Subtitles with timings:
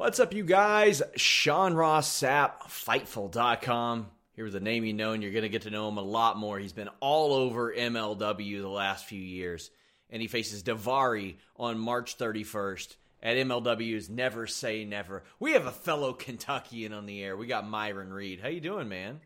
[0.00, 1.02] What's up, you guys?
[1.16, 4.06] Sean Ross Sapp, Fightful.com.
[4.32, 6.02] Here with a name you know, and you're going to get to know him a
[6.02, 6.58] lot more.
[6.58, 9.70] He's been all over MLW the last few years,
[10.08, 15.22] and he faces Daivari on March 31st at MLW's Never Say Never.
[15.38, 17.36] We have a fellow Kentuckian on the air.
[17.36, 18.40] We got Myron Reed.
[18.40, 19.20] How you doing, man?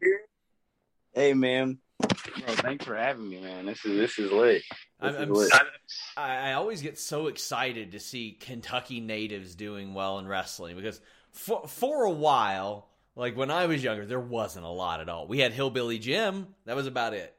[1.15, 1.79] Hey, man.
[2.01, 2.09] Bro,
[2.57, 3.67] thanks for having me, man.
[3.67, 4.63] This is this is lit.
[4.63, 5.53] This I'm, is I'm lit.
[6.17, 11.01] I, I always get so excited to see Kentucky natives doing well in wrestling because
[11.31, 15.27] for for a while, like when I was younger, there wasn't a lot at all.
[15.27, 17.35] We had Hillbilly Jim, that was about it.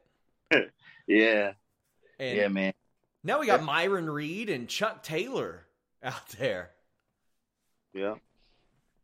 [1.08, 1.54] yeah,
[2.20, 2.74] And yeah, man.
[3.24, 5.66] now we got Myron Reed and Chuck Taylor
[6.04, 6.72] out there.
[7.94, 8.16] Yeah.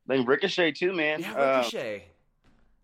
[0.08, 1.22] Then Ricochet too, man.
[1.22, 2.06] Yeah, Um, Ricochet.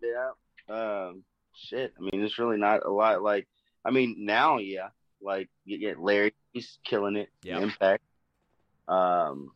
[0.02, 0.30] yeah.
[0.68, 1.24] Um,
[1.58, 1.92] shit.
[1.98, 3.22] I mean, it's really not a lot.
[3.22, 3.46] Like,
[3.84, 4.88] I mean, now, yeah.
[5.20, 6.34] Like, you get Larry.
[6.52, 7.28] He's killing it.
[7.42, 7.58] Yeah.
[7.60, 8.02] Impact.
[8.86, 9.52] Um,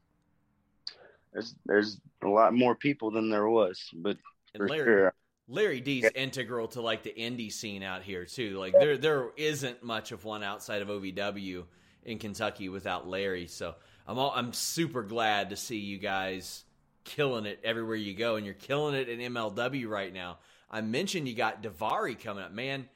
[1.32, 4.18] there's there's a lot more people than there was, but
[4.54, 5.14] and for Larry sure.
[5.48, 8.58] Larry D's integral to like the indie scene out here too.
[8.58, 11.64] Like there there isn't much of one outside of OVW
[12.04, 13.46] in Kentucky without Larry.
[13.46, 13.74] So
[14.06, 16.64] I'm all, I'm super glad to see you guys
[17.04, 20.38] killing it everywhere you go, and you're killing it in MLW right now.
[20.72, 22.88] I mentioned you got Daivari coming up, man.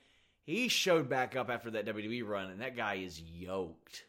[0.45, 4.05] He showed back up after that WWE run, and that guy is yoked.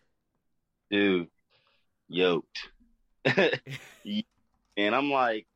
[0.90, 1.28] dude,
[2.08, 2.60] yoked.
[3.26, 5.48] and I'm like,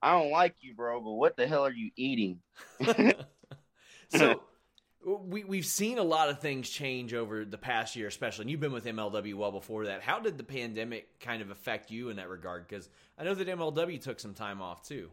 [0.00, 2.40] I don't like you, bro, but what the hell are you eating?
[4.08, 4.42] so
[5.04, 8.44] we we've seen a lot of things change over the past year, especially.
[8.44, 10.02] And you've been with MLW well before that.
[10.02, 12.66] How did the pandemic kind of affect you in that regard?
[12.66, 12.88] Because
[13.18, 15.10] I know that MLW took some time off too.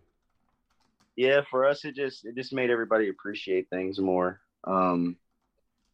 [1.17, 4.39] Yeah, for us, it just it just made everybody appreciate things more.
[4.63, 5.17] Um,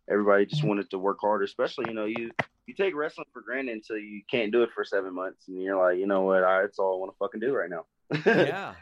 [0.09, 2.29] everybody just wanted to work harder, especially you know you
[2.67, 5.78] you take wrestling for granted until you can't do it for seven months, and you're
[5.81, 7.85] like, you know what, I, it's all I want to fucking do right now.
[8.25, 8.73] Yeah.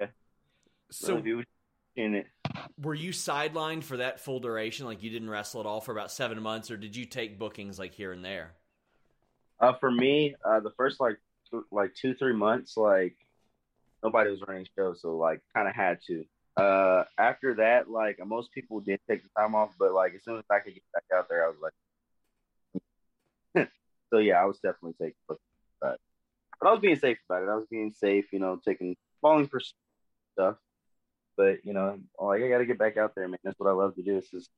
[0.00, 0.06] Yeah.
[0.92, 1.20] So
[1.96, 2.26] in it.
[2.80, 4.86] were you sidelined for that full duration?
[4.86, 7.76] Like you didn't wrestle at all for about seven months, or did you take bookings
[7.76, 8.52] like here and there?
[9.58, 11.18] Uh, for me, uh, the first like
[11.50, 13.16] th- like two three months, like
[14.06, 16.24] nobody was running shows, so like kind of had to.
[16.56, 20.38] Uh, after that, like most people did take the time off, but like as soon
[20.38, 21.58] as I could get back out there, I was
[23.54, 23.68] like,
[24.10, 25.16] so yeah, I was definitely taking.
[25.28, 25.38] But
[26.62, 27.50] I was being safe about it.
[27.50, 29.60] I was being safe, you know, taking falling for
[30.32, 30.56] stuff.
[31.36, 33.38] But you know, like I got to get back out there, man.
[33.44, 34.16] That's what I love to do.
[34.16, 34.50] It's just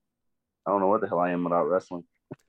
[0.67, 2.05] I don't know what the hell I am without wrestling.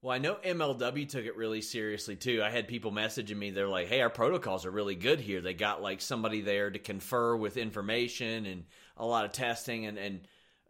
[0.00, 2.40] Well, I know MLW took it really seriously too.
[2.42, 3.50] I had people messaging me.
[3.50, 5.40] They're like, "Hey, our protocols are really good here.
[5.40, 8.64] They got like somebody there to confer with information and
[8.96, 10.20] a lot of testing." And and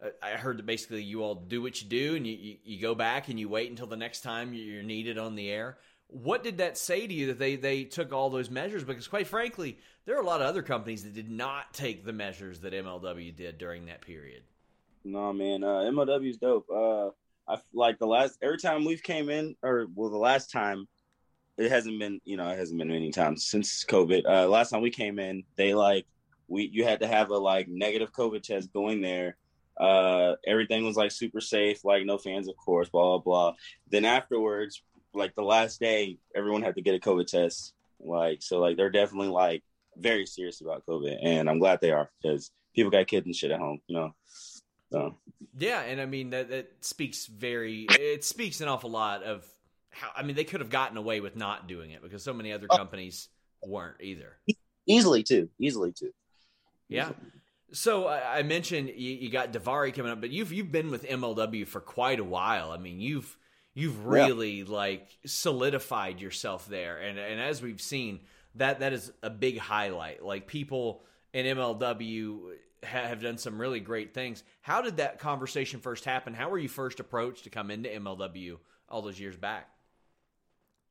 [0.03, 2.81] uh, I heard that basically you all do what you do, and you, you you
[2.81, 5.77] go back and you wait until the next time you're needed on the air.
[6.07, 8.83] what did that say to you that they they took all those measures?
[8.83, 12.13] Because quite frankly, there are a lot of other companies that did not take the
[12.13, 14.41] measures that MLW did during that period.
[15.03, 16.67] No man, uh, MLW is dope.
[16.69, 17.11] Uh,
[17.49, 20.87] I like the last every time we've came in, or well, the last time
[21.57, 24.23] it hasn't been, you know, it hasn't been many times since COVID.
[24.25, 26.05] Uh, last time we came in, they like
[26.47, 29.37] we you had to have a like negative COVID test going there.
[29.77, 33.53] Uh, everything was like super safe, like no fans, of course, blah blah blah.
[33.89, 37.73] Then afterwards, like the last day, everyone had to get a COVID test.
[37.99, 39.63] Like so, like they're definitely like
[39.97, 43.51] very serious about COVID, and I'm glad they are because people got kids and shit
[43.51, 44.13] at home, you know.
[44.91, 45.15] So
[45.57, 49.45] yeah, and I mean that that speaks very it speaks an awful lot of
[49.91, 52.51] how I mean they could have gotten away with not doing it because so many
[52.51, 52.77] other oh.
[52.77, 53.29] companies
[53.63, 54.37] weren't either.
[54.87, 56.11] Easily too, easily too.
[56.87, 57.11] Yeah.
[57.71, 61.67] So I mentioned you, you, got Daivari coming up, but you've you've been with MLW
[61.67, 62.71] for quite a while.
[62.71, 63.37] I mean, you've
[63.75, 64.65] you've really yeah.
[64.67, 68.21] like solidified yourself there, and and as we've seen,
[68.55, 70.23] that that is a big highlight.
[70.23, 72.39] Like people in MLW
[72.83, 74.43] have done some really great things.
[74.61, 76.33] How did that conversation first happen?
[76.33, 79.67] How were you first approached to come into MLW all those years back?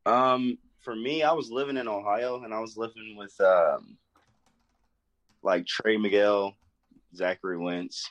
[0.06, 3.96] Um, for me, I was living in Ohio, and I was living with um,
[5.42, 6.54] like Trey Miguel,
[7.14, 8.10] Zachary Wentz,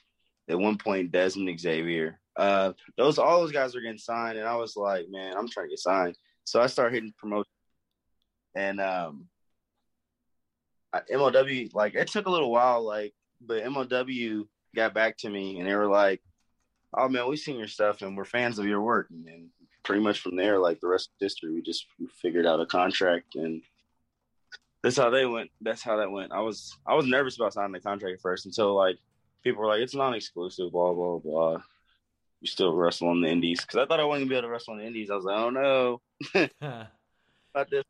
[0.49, 2.19] at one point Desmond Xavier.
[2.35, 5.67] Uh, those all those guys were getting signed, and I was like, man, I'm trying
[5.67, 6.17] to get signed.
[6.43, 7.51] So I started hitting promotion,
[8.55, 9.27] and um,
[11.11, 15.67] MLW like it took a little while, like, but MLW got back to me, and
[15.67, 16.21] they were like,
[16.93, 19.49] "Oh man, we've seen your stuff, and we're fans of your work." And then
[19.83, 22.61] pretty much from there, like the rest of the history, we just we figured out
[22.61, 23.61] a contract and
[24.83, 25.49] that's how they went.
[25.61, 26.31] That's how that went.
[26.31, 28.97] I was I was nervous about signing the contract at first until like
[29.43, 31.57] people were like, it's non-exclusive, blah blah blah.
[32.41, 34.51] You still wrestle on the indies because I thought I wasn't gonna be able to
[34.51, 35.09] wrestle on the indies.
[35.09, 36.01] I was like, oh no,
[36.61, 37.83] about this.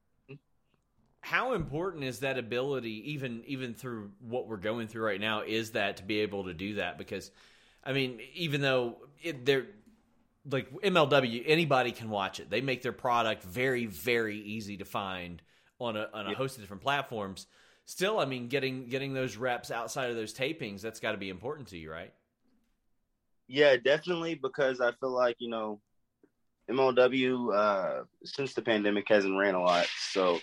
[1.27, 5.41] How important is that ability, even even through what we're going through right now?
[5.41, 6.97] Is that to be able to do that?
[6.97, 7.31] Because,
[7.83, 9.65] I mean, even though it, they're
[10.50, 12.50] like MLW, anybody can watch it.
[12.50, 15.41] They make their product very very easy to find
[15.81, 17.47] on a on a host of different platforms.
[17.83, 21.27] Still, I mean, getting getting those reps outside of those tapings, that's got to be
[21.27, 22.13] important to you, right?
[23.47, 24.35] Yeah, definitely.
[24.35, 25.81] Because I feel like you know,
[26.69, 30.39] MLW uh, since the pandemic hasn't ran a lot, so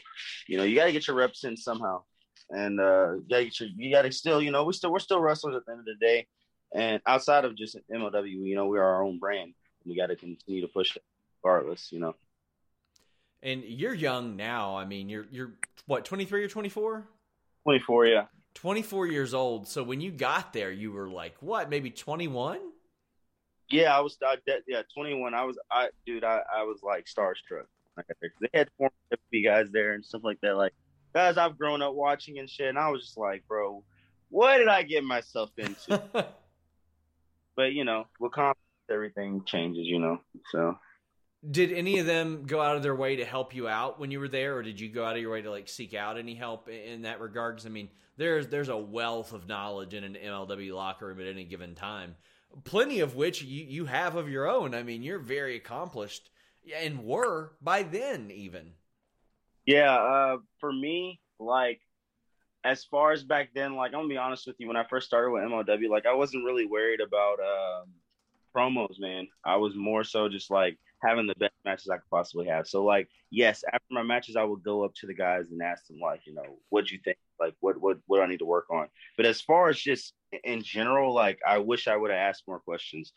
[0.49, 2.03] you know you got to get your reps in somehow,
[2.51, 4.91] and uh, you got to get your you got to still you know we still
[4.91, 6.27] we're still wrestlers at the end of the day,
[6.75, 9.55] and outside of just MLW, you know, we're our own brand.
[9.55, 9.55] and
[9.87, 11.05] We got to continue to push it
[11.43, 12.17] regardless, you know.
[13.43, 14.77] And you're young now.
[14.77, 15.53] I mean, you're you're
[15.87, 17.07] what, 23 or 24?
[17.63, 18.25] 24, yeah.
[18.55, 19.69] 24 years old.
[19.69, 22.59] So when you got there, you were like what, maybe 21?
[23.75, 24.17] Yeah, I was.
[24.23, 24.37] I,
[24.69, 25.35] yeah, 21.
[25.35, 25.59] I was.
[25.71, 27.67] I dude, I, I was like starstruck.
[28.41, 28.91] They had four
[29.45, 30.57] guys there and stuff like that.
[30.57, 30.73] Like
[31.15, 32.69] guys I've grown up watching and shit.
[32.69, 33.85] And I was just like, bro,
[34.31, 36.03] what did I get myself into?
[37.57, 38.59] but you know, with confidence,
[38.91, 39.87] everything changes.
[39.87, 40.21] You know,
[40.53, 40.79] so
[41.51, 44.21] did any of them go out of their way to help you out when you
[44.21, 46.35] were there, or did you go out of your way to like seek out any
[46.35, 47.57] help in that regard?
[47.57, 51.27] Because I mean, there's there's a wealth of knowledge in an MLW locker room at
[51.27, 52.15] any given time,
[52.63, 54.75] plenty of which you you have of your own.
[54.75, 56.31] I mean, you're very accomplished
[56.75, 58.73] and were by then even.
[59.67, 61.81] Yeah, uh, for me, like
[62.65, 65.07] as far as back then, like I'm gonna be honest with you, when I first
[65.07, 67.89] started with MLW, like I wasn't really worried about um,
[68.55, 69.29] promos, man.
[69.45, 72.67] I was more so just like having the best matches I could possibly have.
[72.67, 75.87] So like, yes, after my matches, I would go up to the guys and ask
[75.87, 77.19] them like, you know, what do you think?
[77.39, 78.89] Like, what what what do I need to work on?
[79.17, 82.61] But as far as just in general, like, I wish I would have asked more
[82.61, 83.13] questions.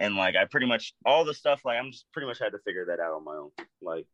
[0.00, 2.58] And like, I pretty much all the stuff like I'm just pretty much had to
[2.64, 3.50] figure that out on my own.
[3.82, 4.06] Like,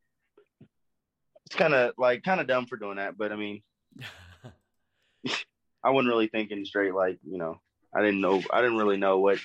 [1.47, 3.63] it's kind of like kind of dumb for doing that, but I mean,
[5.85, 6.95] I wasn't really thinking straight.
[6.95, 7.61] Like, you know,
[7.95, 8.43] I didn't know.
[8.51, 9.39] I didn't really know what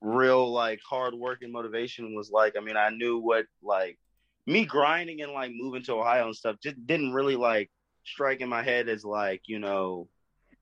[0.00, 2.56] real like hard work and motivation was like.
[2.56, 3.98] I mean, I knew what like
[4.46, 7.70] me grinding and like moving to Ohio and stuff just didn't really like
[8.04, 10.08] strike in my head as like, you know,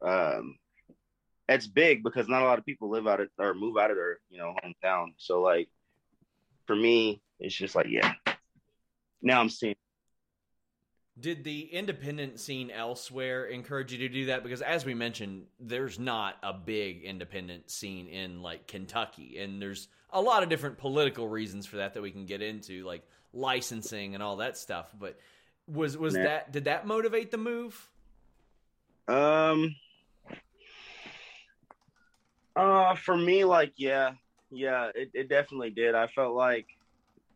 [0.02, 0.56] um
[1.48, 3.96] it's big because not a lot of people live out of or move out of
[3.96, 5.08] their, you know, hometown.
[5.18, 5.68] So like
[6.66, 8.14] for me, it's just like, yeah.
[9.20, 9.74] Now I'm seeing
[11.18, 14.42] did the independent scene elsewhere encourage you to do that?
[14.42, 19.88] Because as we mentioned, there's not a big independent scene in like Kentucky, and there's
[20.10, 23.02] a lot of different political reasons for that that we can get into, like
[23.32, 24.92] licensing and all that stuff.
[24.98, 25.18] But
[25.68, 27.88] was was that did that motivate the move?
[29.06, 29.76] Um.
[32.56, 34.12] Uh, for me, like, yeah,
[34.52, 35.94] yeah, it, it definitely did.
[35.94, 36.66] I felt like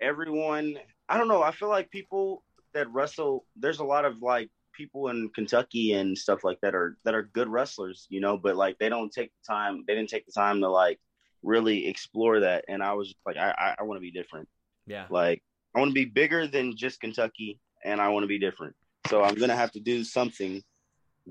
[0.00, 0.78] everyone.
[1.08, 1.42] I don't know.
[1.42, 2.42] I feel like people
[2.78, 3.44] that wrestle.
[3.56, 7.24] There's a lot of like people in Kentucky and stuff like that are that are
[7.34, 9.84] good wrestlers, you know, but like they don't take the time.
[9.86, 10.98] They didn't take the time to like
[11.42, 12.64] really explore that.
[12.68, 14.48] And I was like, I I, I want to be different.
[14.86, 15.06] Yeah.
[15.10, 15.42] Like
[15.74, 18.74] I want to be bigger than just Kentucky, and I want to be different.
[19.08, 20.62] So I'm gonna have to do something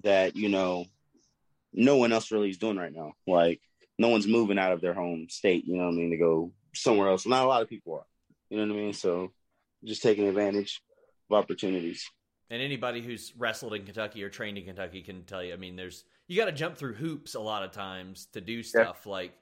[0.04, 0.86] that you know
[1.74, 3.14] no one else really is doing right now.
[3.26, 3.62] Like
[3.98, 5.66] no one's moving out of their home state.
[5.66, 6.12] You know what I mean?
[6.12, 7.26] To go somewhere else.
[7.26, 8.06] Not a lot of people are.
[8.50, 8.94] You know what I mean?
[8.94, 9.32] So
[9.84, 10.82] just taking advantage
[11.32, 12.10] opportunities.
[12.50, 15.54] And anybody who's wrestled in Kentucky or trained in Kentucky can tell you.
[15.54, 18.64] I mean, there's you got to jump through hoops a lot of times to do
[18.64, 19.12] stuff yeah.
[19.12, 19.34] like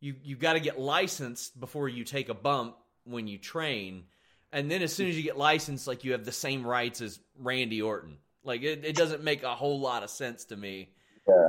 [0.00, 4.04] you you got to get licensed before you take a bump when you train,
[4.52, 7.18] and then as soon as you get licensed, like you have the same rights as
[7.38, 8.18] Randy Orton.
[8.44, 10.90] Like it, it doesn't make a whole lot of sense to me.
[11.28, 11.48] Yeah.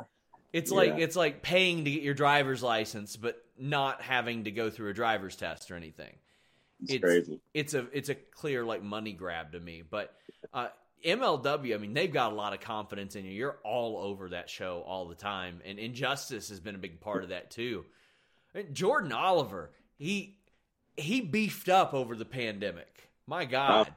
[0.53, 0.77] It's yeah.
[0.77, 4.89] like it's like paying to get your driver's license, but not having to go through
[4.89, 6.15] a driver's test or anything.
[6.83, 7.39] It's, it's crazy.
[7.53, 9.83] It's a it's a clear like money grab to me.
[9.89, 10.13] But
[10.53, 10.67] uh,
[11.05, 13.31] MLW, I mean, they've got a lot of confidence in you.
[13.31, 17.23] You're all over that show all the time, and Injustice has been a big part
[17.23, 17.85] of that too.
[18.73, 20.37] Jordan Oliver, he
[20.95, 23.09] he beefed up over the pandemic.
[23.27, 23.93] My God,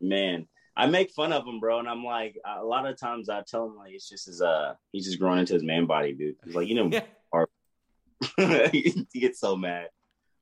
[0.00, 0.46] man,
[0.76, 3.66] I make fun of him, bro, and I'm like, a lot of times I tell
[3.66, 6.36] him like it's just his uh, he's just growing into his man body, dude.
[6.44, 7.02] He's like, you know, yeah.
[9.12, 9.88] he gets so mad,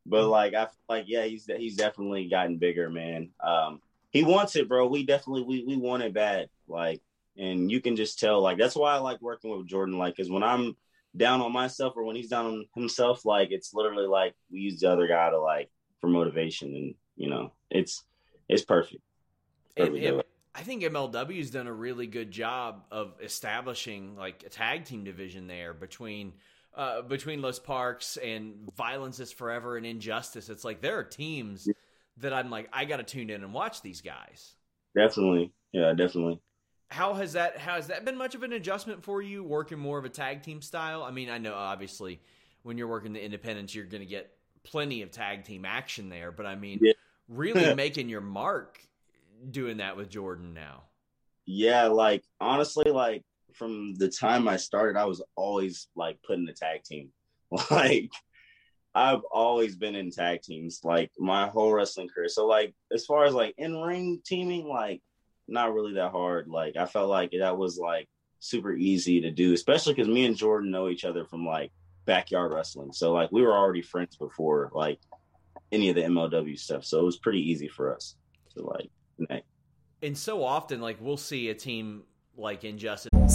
[0.09, 3.31] but like I like, yeah, he's he's definitely gotten bigger, man.
[3.41, 4.87] Um, he wants it, bro.
[4.87, 7.03] We definitely we we want it bad, like,
[7.37, 10.31] and you can just tell, like, that's why I like working with Jordan, like, because
[10.31, 10.77] when I'm
[11.17, 14.81] down on myself or when he's down on himself, like it's literally like we use
[14.81, 15.71] the other guy to like
[16.01, 18.05] for motivation, and you know, it's
[18.49, 19.03] it's perfect.
[19.77, 20.23] And, and
[20.55, 25.47] I think MLW's done a really good job of establishing like a tag team division
[25.47, 26.33] there between
[26.77, 30.49] uh, between Los Parks and Violence is Forever and Injustice.
[30.49, 31.69] It's like there are teams
[32.19, 34.55] that I'm like I got to tune in and watch these guys.
[34.95, 36.41] Definitely, yeah, definitely
[36.89, 39.99] how has that how has that been much of an adjustment for you working more
[39.99, 41.03] of a tag team style?
[41.03, 42.21] I mean, I know obviously
[42.63, 46.33] when you're working the independents, you're going to get plenty of tag team action there,
[46.33, 46.93] but I mean, yeah.
[47.29, 48.81] really making your mark
[49.51, 50.85] doing that with Jordan now.
[51.45, 53.25] Yeah, like honestly, like
[53.57, 57.11] from the time I started, I was always like putting the tag team.
[57.71, 58.11] Like
[58.95, 62.29] I've always been in tag teams, like my whole wrestling career.
[62.29, 65.03] So like as far as like in ring teaming, like
[65.47, 66.49] not really that hard.
[66.49, 68.09] Like I felt like that was like
[68.41, 71.73] super easy to do, especially because me and Jordan know each other from like
[72.07, 72.93] backyard wrestling.
[72.93, 74.99] So like we were already friends before like
[75.73, 76.85] any of the MLW stuff.
[76.85, 78.17] So it was pretty easy for us
[78.57, 79.47] to like connect.
[80.03, 82.03] And so often, like we'll see a team
[82.37, 83.11] like Injustice.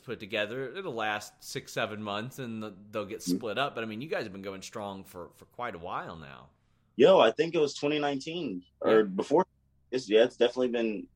[0.00, 0.72] put together.
[0.76, 3.36] It'll last six, seven months, and they'll get mm-hmm.
[3.36, 3.74] split up.
[3.74, 6.48] But I mean, you guys have been going strong for for quite a while now.
[6.96, 9.02] Yo, I think it was 2019 or yeah.
[9.02, 9.46] before.
[9.90, 11.06] It's yeah, it's definitely been.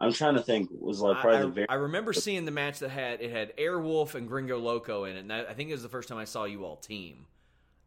[0.00, 0.70] I'm trying to think.
[0.72, 1.68] Was like probably I, the very.
[1.68, 5.20] I remember seeing the match that had it had Airwolf and Gringo Loco in it,
[5.20, 7.26] and that, I think it was the first time I saw you all team,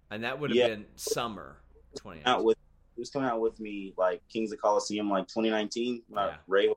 [0.10, 0.68] and that would have yeah.
[0.68, 1.58] been summer
[1.98, 2.22] 20.
[2.26, 2.58] Out with
[3.00, 6.02] it was coming out with me like Kings of Coliseum like 2019.
[6.12, 6.36] Yeah.
[6.48, 6.68] Ray,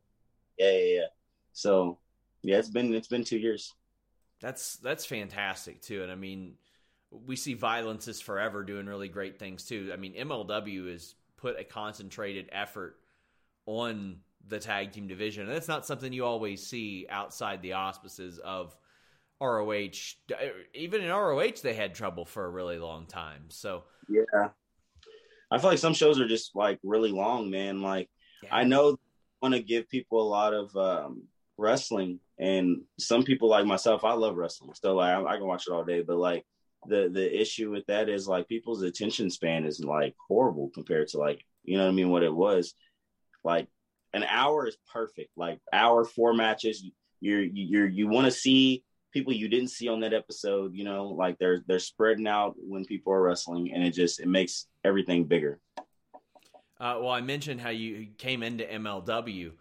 [0.59, 1.07] yeah, yeah, yeah.
[1.53, 1.99] So
[2.43, 3.75] yeah, it's been it's been two years.
[4.41, 6.55] That's that's fantastic too, and I mean,
[7.11, 9.91] we see Violence is Forever doing really great things too.
[9.93, 12.97] I mean, MLW has put a concentrated effort
[13.67, 14.17] on
[14.49, 18.77] the tag team division, and that's not something you always see outside the auspices of
[19.41, 20.17] ROH.
[20.75, 23.45] Even in ROH, they had trouble for a really long time.
[23.49, 24.49] So yeah,
[25.53, 27.83] I feel like some shows are just like really long, man.
[27.83, 28.11] Like
[28.43, 28.49] yeah.
[28.57, 28.99] I know
[29.43, 31.25] want to give people a lot of um,
[31.59, 35.65] wrestling and some people like myself i love wrestling so like I, I, can watch
[35.69, 36.45] it all day but like
[36.87, 41.19] the the issue with that is like people's attention span is like horrible compared to
[41.19, 42.75] like you know what i mean what it was
[43.45, 43.69] like
[44.13, 45.31] an hour is perfect.
[45.37, 46.85] Like hour, four matches.
[47.21, 50.75] You're you're you want to see people you didn't see on that episode.
[50.75, 54.29] You know, like they're they're spreading out when people are wrestling, and it just it
[54.29, 55.61] makes everything bigger.
[56.81, 59.53] Uh, well, I mentioned how you came into MLW.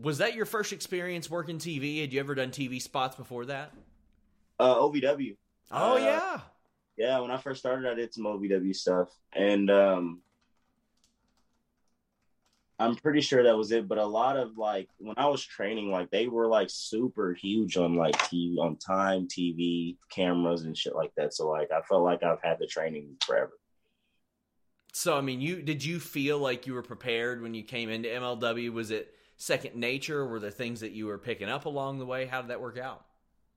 [0.00, 2.00] Was that your first experience working TV?
[2.00, 3.72] Had you ever done TV spots before that?
[4.58, 5.36] Uh, OVW.
[5.70, 6.40] Oh Uh, yeah.
[6.96, 10.22] Yeah, when I first started, I did some OVW stuff, and um,
[12.78, 13.86] I'm pretty sure that was it.
[13.86, 17.76] But a lot of like when I was training, like they were like super huge
[17.76, 21.34] on like TV, on time, TV, cameras, and shit like that.
[21.34, 23.52] So like I felt like I've had the training forever.
[24.94, 28.08] So I mean, you did you feel like you were prepared when you came into
[28.08, 28.72] MLW?
[28.72, 30.26] Was it second nature?
[30.26, 32.26] Were there things that you were picking up along the way?
[32.26, 33.04] How did that work out?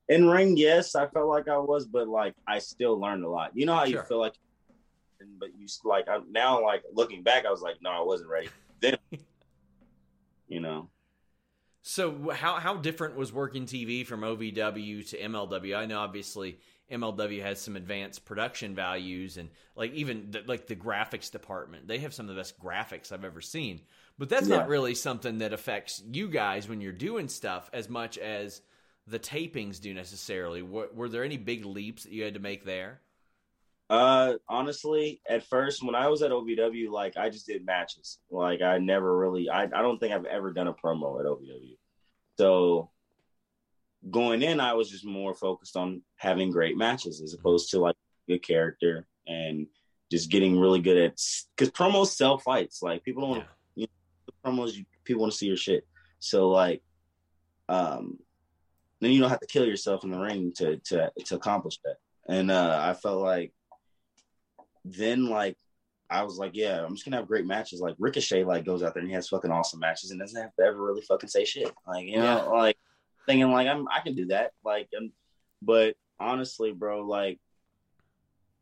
[0.07, 3.51] In ring, yes, I felt like I was, but like I still learned a lot.
[3.53, 3.99] You know how Sure.
[4.01, 4.33] you feel like,
[5.39, 8.49] but you like I'm now like looking back, I was like, no, I wasn't ready
[8.81, 8.97] then.
[10.47, 10.89] you know.
[11.81, 15.75] So how how different was working TV from OVW to MLW?
[15.77, 16.59] I know obviously
[16.89, 21.99] MLW has some advanced production values and like even the, like the graphics department, they
[21.99, 23.81] have some of the best graphics I've ever seen.
[24.17, 24.57] But that's Yeah.
[24.57, 28.61] not really something that affects you guys when you're doing stuff as much as
[29.07, 30.61] the tapings do necessarily.
[30.61, 33.01] Were, were there any big leaps that you had to make there?
[33.89, 38.19] Uh, honestly, at first when I was at OVW, like I just did matches.
[38.29, 41.75] Like I never really, I, I don't think I've ever done a promo at OVW.
[42.37, 42.91] So
[44.11, 47.95] going in, I was just more focused on having great matches as opposed to like
[48.27, 49.65] good character and
[50.11, 51.19] just getting really good at
[51.55, 52.81] because promos sell fights.
[52.83, 53.45] Like people don't Yeah.
[53.75, 53.87] You
[54.45, 55.87] know, promos, you, people want to see your shit.
[56.19, 56.83] So like,
[57.67, 58.19] um,
[59.01, 61.95] then you don't have to kill yourself in the ring to to to accomplish that.
[62.27, 63.53] And uh, I felt like
[64.85, 65.57] then like
[66.09, 67.81] I was like, yeah, I'm just gonna have great matches.
[67.81, 70.55] Like Ricochet like goes out there and he has fucking awesome matches and doesn't have
[70.55, 71.71] to ever really fucking say shit.
[71.87, 72.43] Like you know, Yeah.
[72.45, 72.77] like
[73.27, 74.51] thinking like I'm I can do that.
[74.63, 75.11] Like, and,
[75.61, 77.39] but honestly, bro, like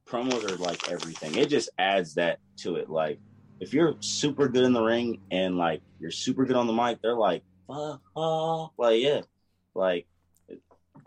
[0.08, 1.36] promos are like everything.
[1.36, 2.90] It just adds that to it.
[2.90, 3.20] Like
[3.60, 7.02] if you're super good in the ring and like you're super good on the mic,
[7.02, 9.22] they're like, fuck, oh, like yeah,
[9.74, 10.06] like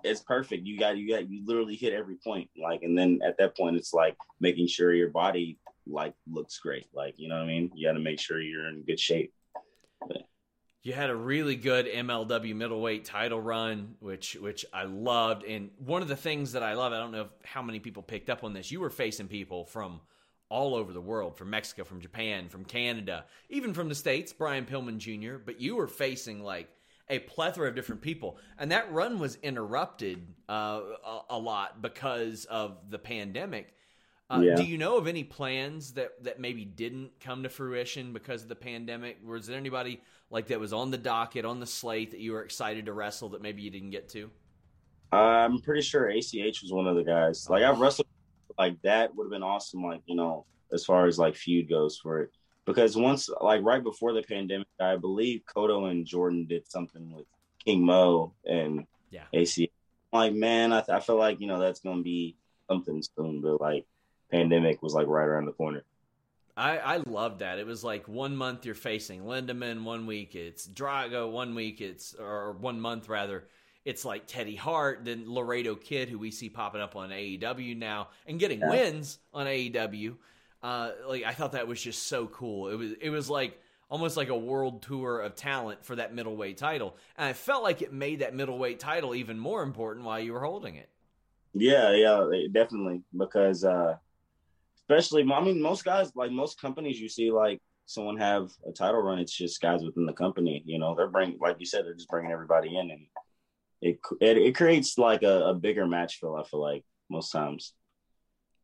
[0.04, 0.66] it's perfect.
[0.66, 2.48] You got you got you literally hit every point.
[2.60, 6.86] Like, and then at that point, it's like making sure your body like looks great.
[6.94, 7.70] Like, you know what I mean?
[7.74, 9.32] You got to make sure you're in good shape.
[10.82, 15.44] You had a really good MLW middleweight title run, which which I loved.
[15.44, 18.30] And one of the things that I love, I don't know how many people picked
[18.30, 18.70] up on this.
[18.70, 20.00] You were facing people from
[20.48, 24.32] all over the world, from Mexico, from Japan, from Canada, even from the states.
[24.32, 25.36] Brian Pillman Jr.
[25.36, 26.68] But you were facing like
[27.10, 32.46] a plethora of different people, and that run was interrupted uh, a, a lot because
[32.46, 33.74] of the pandemic.
[34.30, 34.54] Uh, Yeah.
[34.54, 38.48] Do you know of any plans that that maybe didn't come to fruition because of
[38.48, 39.18] the pandemic?
[39.24, 42.44] Was there anybody like that was on the docket, on the slate that you were
[42.44, 44.30] excited to wrestle that maybe you didn't get to?
[45.12, 47.48] I'm pretty sure ACH was one of the guys.
[47.50, 48.06] Like I've wrestled
[48.58, 49.82] like that would have been awesome.
[49.82, 52.30] Like you know, as far as like feud goes for it,
[52.66, 57.26] because once like right before the pandemic, I believe Kotto and Jordan did something with
[57.64, 59.24] King Mo and Yeah.
[59.32, 59.58] ACH.
[60.12, 62.36] Like man, I, I feel like you know that's gonna be
[62.68, 63.86] something soon, but like
[64.30, 65.84] pandemic was like right around the corner.
[66.56, 67.58] I, I loved that.
[67.58, 72.14] It was like one month you're facing Lindemann, one week it's Drago, one week it's
[72.14, 73.46] or one month rather,
[73.84, 78.08] it's like Teddy Hart, then Laredo Kid, who we see popping up on AEW now
[78.26, 78.68] and getting Yeah.
[78.68, 80.16] wins on AEW.
[80.62, 82.68] Uh, like I thought that was just so cool.
[82.68, 86.58] It was it was like almost like a world tour of talent for that middleweight
[86.58, 90.32] title, and I felt like it made that middleweight title even more important while you
[90.32, 90.88] were holding it.
[91.54, 93.02] Yeah, yeah, definitely.
[93.16, 93.96] Because uh
[94.90, 99.00] especially, I mean, most guys, like most companies, you see like someone have a title
[99.00, 99.18] run.
[99.18, 100.62] It's just guys within the company.
[100.66, 103.06] You know, they're bringing, like you said, they're just bringing everybody in, and
[103.82, 106.34] it it, it creates like a, a bigger match feel.
[106.34, 107.74] I feel like most times.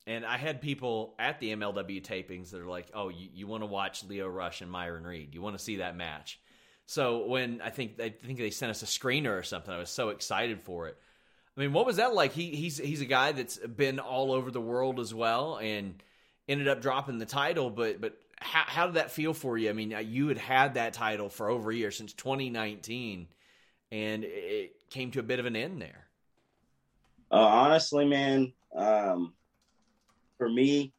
[0.06, 3.62] And I had people at the MLW tapings that are like, "Oh, you, you want
[3.62, 5.34] to watch Lio Rush and Myron Reed?
[5.34, 6.38] You want to see that match?"
[6.86, 9.90] So when I think I think they sent us a screener or something, I was
[9.90, 10.96] so excited for it.
[11.56, 12.32] I mean, what was that like?
[12.32, 16.00] He he's he's a guy that's been all over the world as well, and
[16.48, 17.70] ended up dropping the title.
[17.70, 19.68] But but how how did that feel for you?
[19.68, 23.26] I mean, you had had that title for over a year since 2019,
[23.90, 26.06] and it came to a bit of an end there.
[27.32, 29.32] Uh, honestly, man, um,
[30.38, 30.92] for me,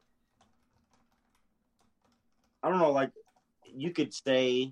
[2.63, 2.91] I don't know.
[2.91, 3.11] Like,
[3.65, 4.71] you could say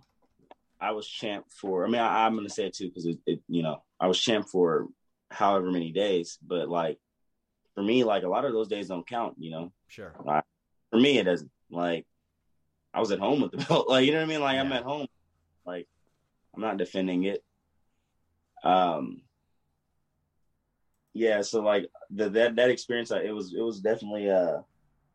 [0.79, 1.85] I was champ for.
[1.85, 4.07] I mean, I, I'm going to say it too because it, it, you know, I
[4.07, 4.87] was champ for
[5.31, 6.37] however many days.
[6.45, 6.97] But like,
[7.75, 9.35] for me, like a lot of those days don't count.
[9.37, 10.13] You know, Sure.
[10.89, 11.51] for me, it doesn't.
[11.69, 12.05] Like,
[12.93, 13.89] I was at home with the belt.
[13.89, 14.41] Like, you know what I mean?
[14.41, 15.07] Like, I'm at home.
[15.65, 15.87] Like,
[16.55, 17.43] I'm not defending it.
[18.63, 19.21] Um,
[21.15, 24.57] yeah, so like the that that experience, it was it was definitely uh,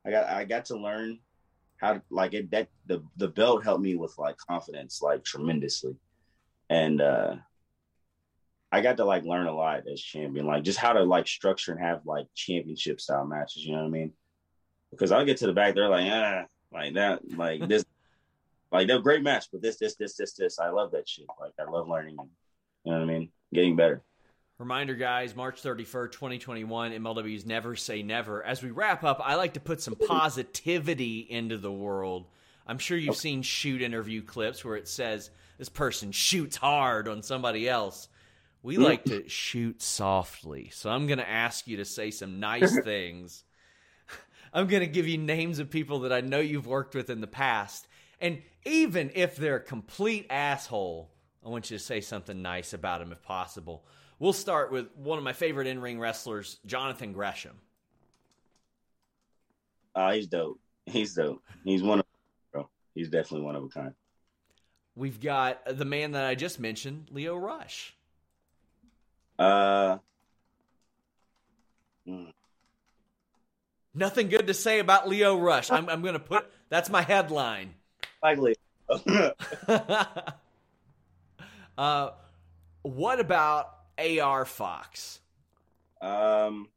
[0.06, 1.18] I got I got to learn
[1.76, 5.94] how to like it that the the belt helped me with like confidence like tremendously,
[6.70, 7.36] and uh,
[8.72, 11.72] I got to like learn a lot as champion, like just how to like structure
[11.72, 13.66] and have like championship style matches.
[13.66, 14.12] You know what I mean?
[14.90, 17.84] Because I'll get to the back, they're like, ah, like that, like this,
[18.72, 20.58] like they're great match, but this, this, this, this, this.
[20.58, 21.26] I love that shit.
[21.38, 22.16] Like I love learning.
[22.84, 23.28] You know what I mean?
[23.52, 24.02] Getting better.
[24.60, 28.44] Reminder, guys, March 31st, 2021, MLW's Never Say Never.
[28.44, 32.26] As we wrap up, I like to put some positivity into the world.
[32.66, 33.20] I'm sure you've okay.
[33.20, 38.08] seen shoot interview clips where it says this person shoots hard on somebody else.
[38.62, 38.82] We mm.
[38.82, 40.68] like to shoot softly.
[40.74, 43.44] So I'm going to ask you to say some nice things.
[44.52, 47.22] I'm going to give you names of people that I know you've worked with in
[47.22, 47.88] the past.
[48.20, 51.10] And even if they're a complete asshole,
[51.42, 53.86] I want you to say something nice about them if possible.
[54.20, 57.56] We'll start with one of my favorite in ring wrestlers, Jonathan Gresham.
[59.94, 60.60] Uh, he's dope.
[60.84, 61.42] He's dope.
[61.64, 62.04] He's one of
[62.52, 62.68] bro.
[62.94, 63.94] He's definitely one of a kind.
[64.94, 67.96] We've got the man that I just mentioned, Lio Rush.
[69.38, 69.96] Uh.
[72.06, 72.24] Hmm.
[73.94, 75.70] Nothing good to say about Lio Rush.
[75.70, 77.72] I'm, I'm going to put that's my headline.
[78.22, 78.54] Like Lio.
[81.78, 82.10] uh,
[82.82, 85.20] what about AR Fox?
[86.00, 86.68] Um,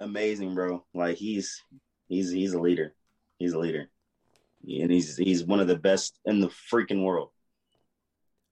[0.00, 0.84] amazing, bro.
[0.94, 1.62] Like he's
[2.08, 2.94] he's he's a leader.
[3.38, 3.88] He's a leader,
[4.66, 7.30] and he's he's one of the best in the freaking world.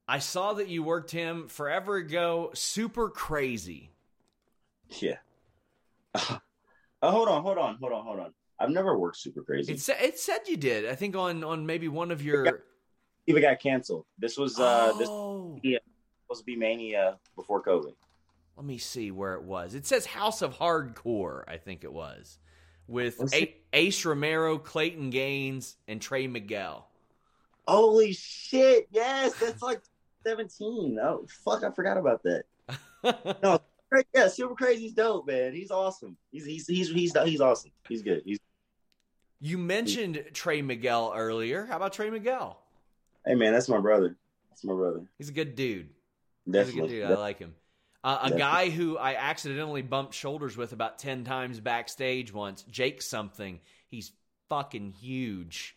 [0.08, 2.50] I saw that you worked him forever ago.
[2.54, 3.90] Super crazy.
[5.00, 5.18] Yeah.
[7.02, 8.34] Uh, hold on, hold on, hold on, hold on.
[8.58, 9.72] I've never worked super crazy.
[9.72, 10.86] It, sa- it said you did.
[10.86, 12.62] I think on on maybe one of your.
[13.26, 14.04] Even got canceled.
[14.18, 15.58] This was uh oh.
[15.62, 15.78] this yeah
[16.30, 17.94] supposed to be Mania before COVID.
[18.56, 19.74] Let me see where it was.
[19.74, 22.38] It says House of Hardcore, I think it was,
[22.86, 26.86] with A- Ace Romero, Clayton Gainz, and Trey Miguel.
[27.66, 28.88] Holy shit!
[28.90, 29.80] Yes, that's like
[30.24, 30.98] seventeen.
[31.02, 32.44] Oh fuck, I forgot about that.
[33.42, 33.60] no,
[34.14, 35.52] yeah, Super Crazy's dope, man.
[35.52, 36.16] He's awesome.
[36.30, 37.70] He's he's he's he's he's awesome.
[37.88, 38.22] He's good.
[38.24, 38.38] He's.
[39.40, 40.32] You mentioned he's...
[40.32, 41.64] Trey Miguel earlier.
[41.66, 42.60] How about Trey Miguel?
[43.26, 44.16] Hey man, that's my brother.
[44.50, 45.02] That's my brother.
[45.16, 45.88] He's a good dude.
[46.48, 46.82] Definitely.
[46.82, 47.18] He's a good dude.
[47.18, 47.54] I like him.
[48.02, 53.02] Uh, a guy who I accidentally bumped shoulders with about 10 times backstage once, Jake
[53.02, 53.60] something.
[53.88, 54.12] He's
[54.48, 55.76] fucking huge.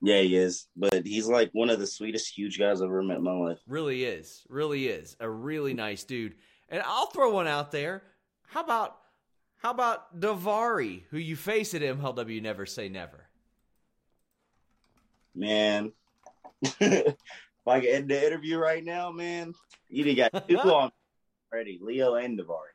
[0.00, 0.68] Yeah, he is.
[0.76, 3.58] But he's like one of the sweetest, huge guys I've ever met in my life.
[3.66, 4.44] Really is.
[4.48, 5.16] Really is.
[5.18, 6.34] A really nice dude.
[6.68, 8.02] And I'll throw one out there.
[8.46, 8.98] How about
[9.56, 13.28] how about Daivari, who you face at MLW Never Say Never?
[15.34, 15.92] Man.
[17.64, 19.54] if I can end the interview right now, man,
[19.88, 20.90] you got two on
[21.52, 22.74] already, Lio and Daivari.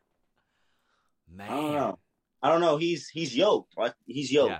[1.32, 2.00] Man, I don't know.
[2.42, 2.78] I don't know.
[2.78, 3.76] He's he's yoked.
[4.08, 4.52] He's yoked.
[4.52, 4.60] Yeah.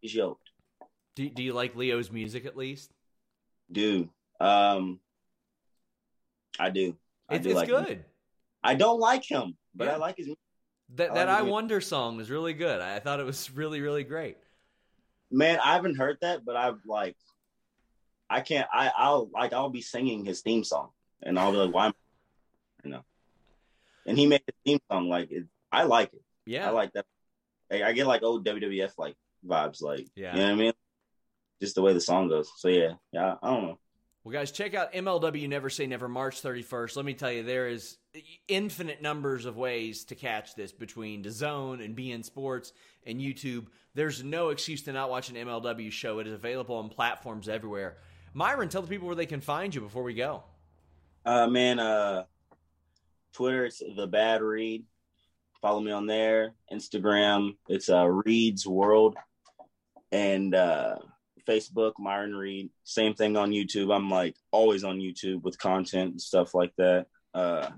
[0.00, 0.50] He's yoked.
[1.16, 2.92] Do Do you like Lio's music at least?
[3.70, 4.10] Do
[4.42, 4.98] um,
[6.58, 6.96] I do.
[7.28, 7.88] I it's, do it's like good.
[7.88, 8.04] Him.
[8.62, 9.94] I don't like him, but yeah.
[9.94, 10.28] I like his.
[10.96, 12.80] That I that like I Wonder song was really good.
[12.80, 14.36] I thought it was really really great.
[15.30, 17.16] Man, I haven't heard that, but I've like,
[18.32, 18.68] I can't.
[18.72, 20.88] I I'll like I'll be singing his theme song
[21.22, 21.92] and I'll be like, why?
[22.82, 23.04] You know.
[24.06, 25.44] And he made the theme song like it.
[25.70, 26.22] I like it.
[26.46, 27.06] Yeah, I like that.
[27.70, 29.14] I get like old WWF like
[29.46, 30.72] vibes, like yeah, you know what I mean.
[31.60, 32.50] Just the way the song goes.
[32.56, 33.36] So yeah, yeah.
[33.42, 33.78] I don't know.
[34.24, 36.94] Well, guys, check out MLW Never Say Never March 31st.
[36.94, 37.98] Let me tell you, there is
[38.46, 42.72] infinite numbers of ways to catch this between DAZN and beIN Sports
[43.04, 43.66] and YouTube.
[43.94, 46.20] There's no excuse to not watch an MLW show.
[46.20, 47.96] It is available on platforms everywhere.
[48.34, 50.42] Myron, tell the people where they can find you before we go.
[51.24, 52.24] Uh, man, uh,
[53.32, 54.84] Twitter, it's the Bad Reed.
[55.60, 56.54] Follow me on there.
[56.72, 59.16] Instagram, it's uh, Reed's World,
[60.10, 60.96] and uh,
[61.46, 62.70] Facebook, Myron Reed.
[62.84, 63.94] Same thing on YouTube.
[63.94, 67.06] I'm like always on YouTube with content and stuff like that.
[67.34, 67.70] Uh,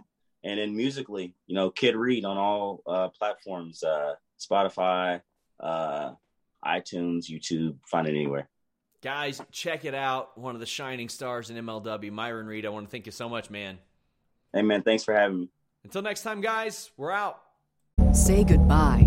[0.42, 5.20] and then musically, you know, Kid Reed on all uh, platforms, uh, Spotify,
[5.60, 6.12] uh,
[6.64, 8.48] iTunes, YouTube, find it anywhere.
[9.04, 10.38] Guys, check it out.
[10.38, 12.64] One of the shining stars in MLW, Myron Reed.
[12.64, 13.78] I want to thank you so much, man.
[14.54, 15.48] Hey, man, thanks for having me.
[15.84, 17.38] Until next time, guys, we're out.
[18.14, 19.06] Say goodbye